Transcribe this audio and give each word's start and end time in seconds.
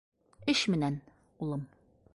—Эш 0.53 0.63
менән, 0.75 0.97
улым. 1.47 1.63